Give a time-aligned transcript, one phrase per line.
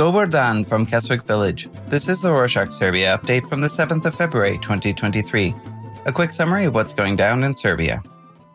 [0.00, 1.68] Dobar from Keswick Village.
[1.88, 5.54] This is the Rorshok Serbia update from the 7th of February 2023.
[6.06, 8.02] A quick summary of what's going down in Serbia.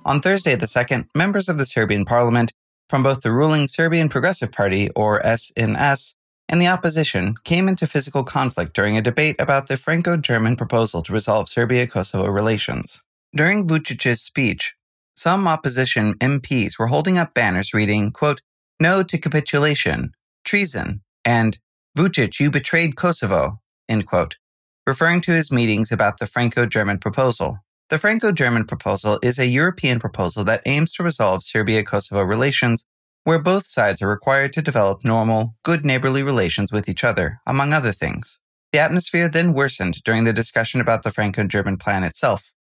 [0.05, 2.51] On Thursday the 2nd, members of the Serbian parliament
[2.89, 6.15] from both the ruling Serbian Progressive Party, or SNS,
[6.49, 11.03] and the opposition came into physical conflict during a debate about the Franco German proposal
[11.03, 13.03] to resolve Serbia Kosovo relations.
[13.35, 14.73] During Vucic's speech,
[15.15, 18.41] some opposition MPs were holding up banners reading, quote,
[18.79, 21.59] No to capitulation, treason, and
[21.97, 24.37] Vucic, you betrayed Kosovo, end quote,
[24.85, 27.57] referring to his meetings about the Franco German proposal.
[27.89, 32.85] The Franco German proposal is a European proposal that aims to resolve Serbia Kosovo relations
[33.23, 37.73] where both sides are required to develop normal, good neighborly relations with each other, among
[37.73, 38.39] other things.
[38.71, 42.51] The atmosphere then worsened during the discussion about the Franco German plan itself.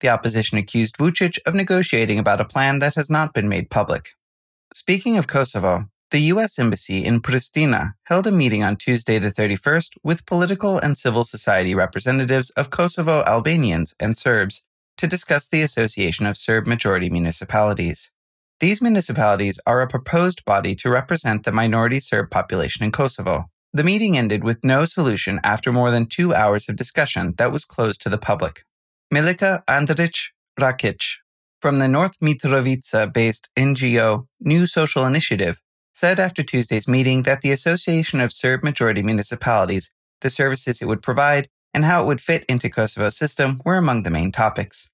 [0.00, 4.10] The opposition accused Vucic of negotiating about a plan that has not been made public.
[4.74, 6.58] Speaking of Kosovo, the U.S.
[6.58, 11.72] Embassy in Pristina held a meeting on Tuesday the 31st with political and civil society
[11.72, 14.64] representatives of Kosovo Albanians and Serbs
[14.96, 18.10] to discuss the Association of Serb Majority Municipalities.
[18.58, 23.44] These municipalities are a proposed body to represent the minority Serb population in Kosovo.
[23.72, 27.64] The meeting ended with no solution after more than two hours of discussion that was
[27.64, 28.64] closed to the public.
[29.14, 31.18] Milica Andrić Rakic
[31.60, 35.60] from the North Mitrovica based NGO New Social Initiative
[35.92, 41.02] said after Tuesday's meeting that the Association of Serb Majority Municipalities, the services it would
[41.02, 44.90] provide, and how it would fit into Kosovo's system were among the main topics.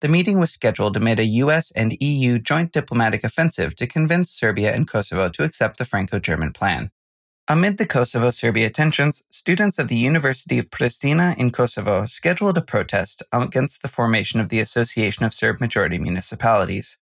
[0.00, 4.74] The meeting was scheduled amid a US and EU joint diplomatic offensive to convince Serbia
[4.74, 6.90] and Kosovo to accept the Franco German plan.
[7.46, 12.62] Amid the Kosovo Serbia tensions, students of the University of Pristina in Kosovo scheduled a
[12.62, 16.96] protest against the formation of the Association of Serb Majority Municipalities.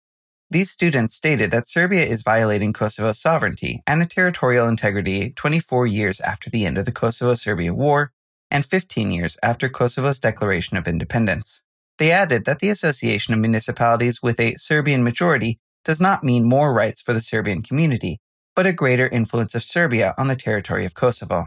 [0.51, 6.19] These students stated that Serbia is violating Kosovo's sovereignty and the territorial integrity 24 years
[6.21, 8.11] after the end of the Kosovo Serbia War
[8.49, 11.61] and 15 years after Kosovo's declaration of independence.
[11.99, 16.73] They added that the association of municipalities with a Serbian majority does not mean more
[16.73, 18.19] rights for the Serbian community,
[18.55, 21.45] but a greater influence of Serbia on the territory of Kosovo.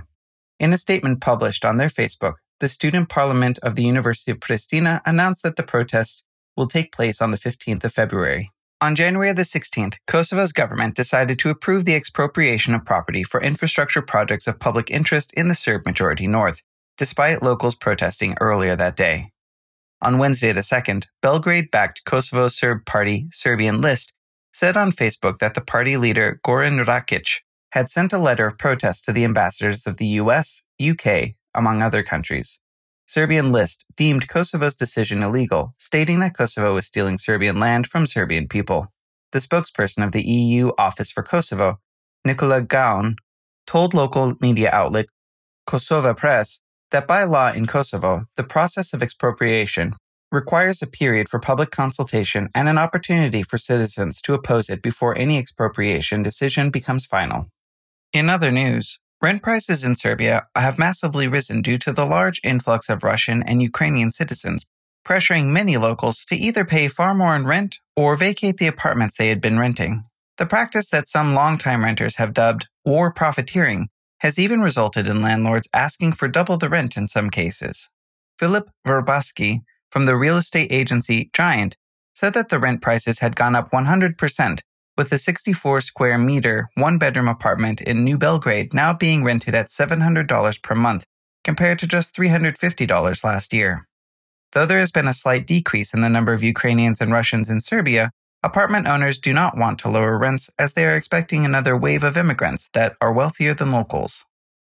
[0.60, 5.00] In a statement published on their Facebook, the Student Parliament of the University of Pristina
[5.04, 6.22] announced that the protest
[6.56, 8.52] will take place on the 15th of February.
[8.82, 14.02] On January the 16th, Kosovo's government decided to approve the expropriation of property for infrastructure
[14.02, 16.62] projects of public interest in the Serb majority north,
[16.98, 19.30] despite locals protesting earlier that day.
[20.00, 24.12] On Wednesday the 2nd, Belgrade backed Kosovo Serb party Serbian List
[24.52, 29.04] said on Facebook that the party leader Goran Rakic had sent a letter of protest
[29.04, 32.58] to the ambassadors of the US, UK, among other countries.
[33.12, 38.48] Serbian List deemed Kosovo's decision illegal, stating that Kosovo was stealing Serbian land from Serbian
[38.48, 38.90] people.
[39.32, 41.78] The spokesperson of the EU Office for Kosovo,
[42.24, 43.16] Nikola Gaun,
[43.66, 45.08] told local media outlet
[45.68, 49.92] Kosova Press that by law in Kosovo, the process of expropriation
[50.30, 55.18] requires a period for public consultation and an opportunity for citizens to oppose it before
[55.18, 57.50] any expropriation decision becomes final.
[58.14, 62.88] In other news, rent prices in Serbia have massively risen due to the large influx
[62.88, 64.66] of Russian and Ukrainian citizens,
[65.06, 69.28] pressuring many locals to either pay far more in rent or vacate the apartments they
[69.28, 70.02] had been renting.
[70.38, 73.88] The practice that some longtime renters have dubbed war profiteering
[74.18, 77.88] has even resulted in landlords asking for double the rent in some cases.
[78.38, 81.76] Philip Verbaski from the real estate agency Giant
[82.14, 84.60] said that the rent prices had gone up 100%,
[84.96, 89.68] with a 64 square meter one bedroom apartment in New Belgrade now being rented at
[89.68, 91.04] $700 per month
[91.44, 93.86] compared to just $350 last year.
[94.52, 97.60] Though there has been a slight decrease in the number of Ukrainians and Russians in
[97.60, 98.10] Serbia,
[98.44, 102.16] Apartment owners do not want to lower rents as they are expecting another wave of
[102.16, 104.24] immigrants that are wealthier than locals.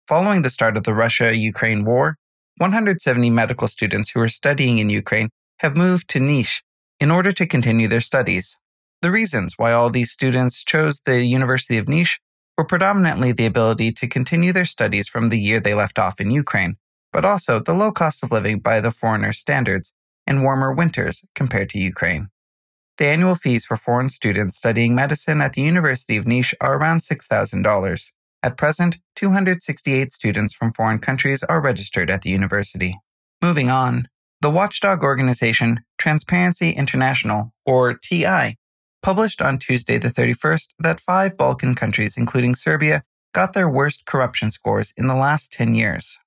[0.07, 2.17] Following the start of the Russia Ukraine war,
[2.57, 5.29] 170 medical students who are studying in Ukraine
[5.61, 6.61] have moved to Niš
[6.99, 8.55] in order to continue their studies.
[9.01, 12.19] The reasons why all these students chose the University of Niš
[12.57, 16.31] were predominantly the ability to continue their studies from the year they left off in
[16.31, 16.77] Ukraine,
[17.11, 19.93] but also the low cost of living by the foreigner's standards
[20.25, 22.29] and warmer winters compared to Ukraine.
[22.97, 27.01] The annual fees for foreign students studying medicine at the University of Niš are around
[27.01, 28.11] $6,000.
[28.41, 32.97] At present, 268 students from foreign countries are registered at the university.
[33.41, 34.07] Moving on,
[34.41, 38.57] the watchdog organization Transparency International, or TI,
[39.05, 43.03] published on Tuesday the 31st that five Balkan countries, including Serbia,
[43.35, 46.17] got their worst corruption scores in the last 10 years.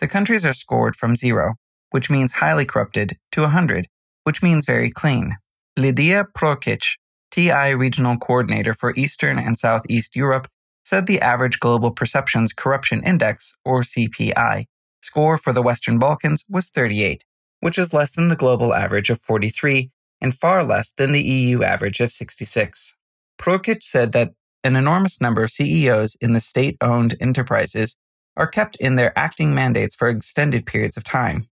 [0.00, 1.54] The countries are scored from zero,
[1.92, 3.88] which means highly corrupted, to 100,
[4.24, 5.38] which means very clean.
[5.78, 6.98] Lidia Prokic,
[7.30, 10.46] TI Regional Coordinator for Eastern and Southeast Europe,
[10.84, 14.66] said the average Global Perceptions Corruption Index, or CPI,
[15.00, 17.24] score for the Western Balkans was 38,
[17.60, 19.90] which is less than the global average of 43
[20.24, 22.94] and far less than the EU average of 66.
[23.38, 24.32] Prokic said that
[24.64, 27.98] an enormous number of CEOs in the state owned enterprises
[28.34, 31.46] are kept in their acting mandates for extended periods of time.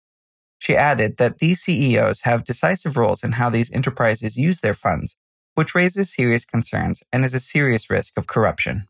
[0.59, 5.15] She added that these CEOs have decisive roles in how these enterprises use their funds,
[5.55, 8.83] which raises serious concerns and is a serious risk of corruption.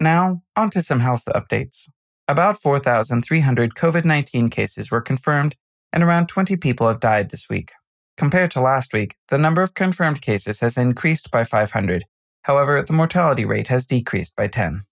[0.00, 1.90] Now, on to some health updates.
[2.26, 5.56] About 4,300 COVID 19 cases were confirmed,
[5.92, 7.72] and around 20 people have died this week.
[8.20, 12.04] Compared to last week, the number of confirmed cases has increased by 500.
[12.42, 14.82] However, the mortality rate has decreased by 10.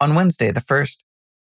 [0.00, 0.96] On Wednesday, the 1st,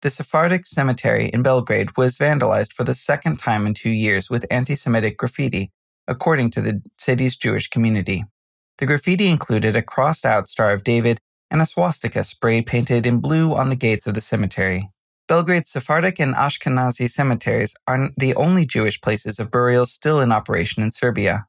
[0.04, 4.46] the Sephardic cemetery in Belgrade was vandalized for the second time in two years with
[4.50, 5.74] anti Semitic graffiti,
[6.08, 8.24] according to the city's Jewish community.
[8.78, 11.20] The graffiti included a crossed out Star of David
[11.50, 14.90] and a swastika spray painted in blue on the gates of the cemetery.
[15.32, 20.84] Belgrade's Sephardic and Ashkenazi cemeteries are the only Jewish places of burial still in operation
[20.84, 21.46] in Serbia.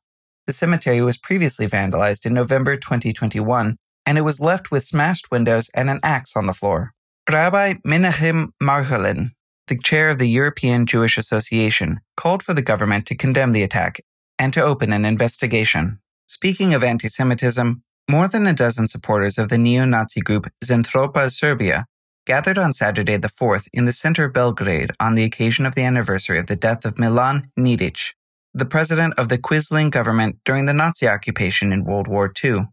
[0.46, 3.76] The cemetery was previously vandalized in November 2021,
[4.06, 6.92] and it was left with smashed windows and an axe on the floor.
[7.28, 9.32] Rabbi Menachem Margolin,
[9.66, 14.00] the chair of the European Jewish Association, called for the government to condemn the attack
[14.38, 15.98] and to open an investigation.
[16.28, 21.32] Speaking of anti Semitism, more than a dozen supporters of the neo Nazi group Zentropa
[21.32, 21.88] Serbia
[22.24, 25.82] gathered on Saturday the 4th in the center of Belgrade on the occasion of the
[25.82, 28.14] anniversary of the death of Milan Nedic,
[28.54, 32.66] the president of the Quisling government during the Nazi occupation in World War II.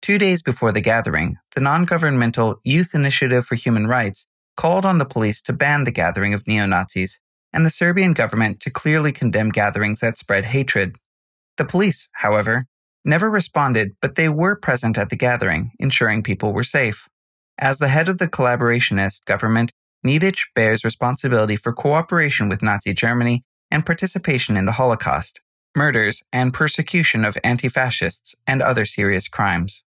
[0.00, 4.26] Two days before the gathering, the non governmental Youth Initiative for Human Rights
[4.56, 7.18] called on the police to ban the gathering of neo Nazis
[7.52, 10.96] and the Serbian government to clearly condemn gatherings that spread hatred.
[11.56, 12.66] The police, however,
[13.04, 17.08] never responded, but they were present at the gathering, ensuring people were safe.
[17.58, 19.72] As the head of the collaborationist government,
[20.04, 25.40] Nedic bears responsibility for cooperation with Nazi Germany and participation in the Holocaust,
[25.76, 29.84] murders, and persecution of anti fascists and other serious crimes.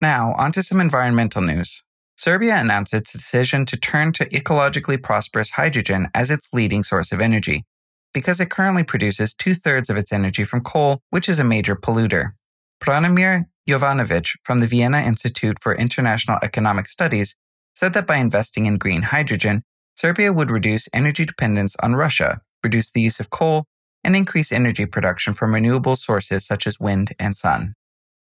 [0.00, 1.84] Now, onto some environmental news.
[2.16, 7.20] Serbia announced its decision to turn to ecologically prosperous hydrogen as its leading source of
[7.20, 7.64] energy,
[8.12, 11.74] because it currently produces two thirds of its energy from coal, which is a major
[11.74, 12.32] polluter.
[12.80, 17.36] Branimir Jovanovic from the Vienna Institute for International Economic Studies
[17.74, 19.62] said that by investing in green hydrogen,
[19.96, 23.66] Serbia would reduce energy dependence on Russia, reduce the use of coal,
[24.04, 27.74] and increase energy production from renewable sources such as wind and sun.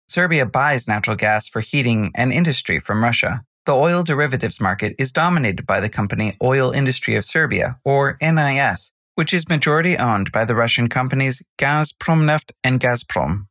[0.08, 3.44] Serbia buys natural gas for heating and industry from Russia.
[3.66, 8.92] The oil derivatives market is dominated by the company Oil Industry of Serbia, or NIS,
[9.14, 13.46] which is majority owned by the Russian companies Gazpromneft and Gazprom.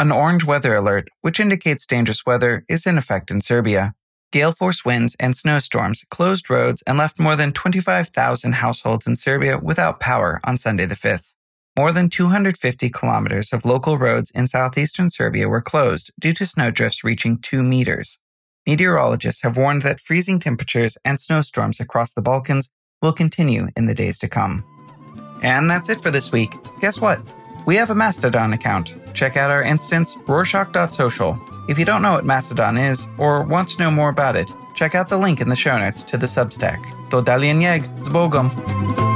[0.00, 3.94] An orange weather alert, which indicates dangerous weather, is in effect in Serbia.
[4.30, 9.58] Gale force winds and snowstorms closed roads and left more than 25,000 households in Serbia
[9.58, 11.32] without power on Sunday the 5th.
[11.76, 17.02] More than 250 kilometers of local roads in southeastern Serbia were closed due to snowdrifts
[17.02, 18.20] reaching 2 meters.
[18.66, 22.70] Meteorologists have warned that freezing temperatures and snowstorms across the Balkans
[23.02, 24.62] will continue in the days to come.
[25.42, 26.54] And that's it for this week.
[26.80, 27.20] Guess what?
[27.68, 28.94] We have a Mastodon account.
[29.12, 31.38] Check out our instance, Rorshok.social.
[31.68, 34.94] If you don't know what Mastodon is, or want to know more about it, check
[34.94, 36.80] out the link in the show notes to the Substack.
[37.60, 39.07] Yeg, z Bogom!